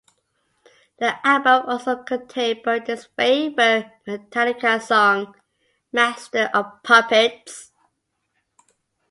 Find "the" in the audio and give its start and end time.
0.97-1.15